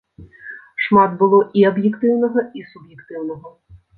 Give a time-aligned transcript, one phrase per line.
[0.85, 3.53] Шмат было і аб'ектыўнага, і суб'ектыўнага.